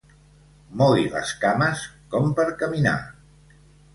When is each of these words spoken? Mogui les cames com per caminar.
Mogui 0.79 1.03
les 1.17 1.33
cames 1.43 1.83
com 2.15 2.33
per 2.39 2.45
caminar. 2.63 2.97